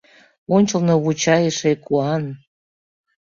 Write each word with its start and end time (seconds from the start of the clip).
Ончылно 0.55 0.95
вуча 1.03 1.35
эше 1.49 1.71
куан. 1.85 2.23